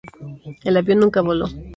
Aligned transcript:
El 0.63 0.77
avión 0.77 0.97
nunca 1.01 1.21
voló. 1.21 1.45